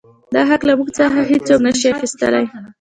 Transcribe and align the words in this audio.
دا 0.33 0.41
حـق 0.49 0.61
لـه 0.67 0.73
مـوږ 0.77 0.89
څـخـه 0.97 1.19
هـېڅوک 1.29 1.59
نـه 1.65 1.71
شـي 1.79 1.87
اخيـستلى. 1.93 2.43